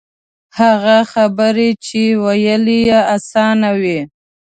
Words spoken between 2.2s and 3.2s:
ویل یې